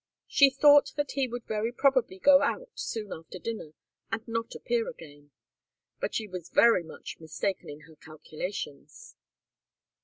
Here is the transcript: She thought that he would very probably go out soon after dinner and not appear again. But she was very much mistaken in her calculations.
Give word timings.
She 0.25 0.49
thought 0.49 0.93
that 0.97 1.11
he 1.11 1.27
would 1.27 1.45
very 1.45 1.71
probably 1.71 2.17
go 2.17 2.41
out 2.41 2.71
soon 2.73 3.13
after 3.13 3.37
dinner 3.37 3.75
and 4.11 4.27
not 4.27 4.55
appear 4.55 4.89
again. 4.89 5.29
But 5.99 6.15
she 6.15 6.27
was 6.27 6.49
very 6.49 6.81
much 6.81 7.19
mistaken 7.19 7.69
in 7.69 7.81
her 7.81 7.97
calculations. 7.97 9.15